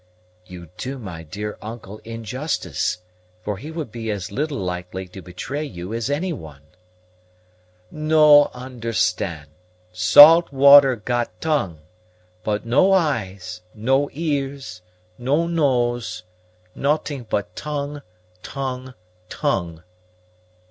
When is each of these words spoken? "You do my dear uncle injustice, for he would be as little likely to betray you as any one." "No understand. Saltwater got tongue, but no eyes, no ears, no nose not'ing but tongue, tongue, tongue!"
"You 0.47 0.69
do 0.77 0.97
my 0.97 1.21
dear 1.21 1.59
uncle 1.61 1.99
injustice, 1.99 2.97
for 3.43 3.57
he 3.59 3.69
would 3.69 3.91
be 3.91 4.09
as 4.09 4.31
little 4.31 4.57
likely 4.57 5.07
to 5.09 5.21
betray 5.21 5.63
you 5.63 5.93
as 5.93 6.09
any 6.09 6.33
one." 6.33 6.63
"No 7.91 8.45
understand. 8.51 9.51
Saltwater 9.93 10.95
got 10.95 11.39
tongue, 11.39 11.81
but 12.43 12.65
no 12.65 12.91
eyes, 12.93 13.61
no 13.75 14.09
ears, 14.11 14.81
no 15.19 15.45
nose 15.45 16.23
not'ing 16.73 17.27
but 17.29 17.55
tongue, 17.55 18.01
tongue, 18.41 18.95
tongue!" 19.29 19.83